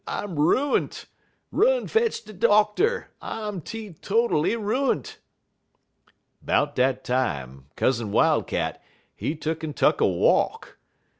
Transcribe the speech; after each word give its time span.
I'm 0.07 0.39
ruint! 0.39 1.05
Run 1.51 1.85
fetch 1.85 2.23
de 2.23 2.33
doctor! 2.33 3.11
I'm 3.21 3.61
teetotally 3.61 4.55
ruint!' 4.55 5.19
"'Bout 6.41 6.73
dat 6.73 7.03
time, 7.03 7.67
Cousin 7.75 8.11
Wildcat, 8.11 8.81
he 9.15 9.35
tuck'n 9.35 9.75
tuck 9.75 10.01
a 10.01 10.07
walk. 10.07 10.79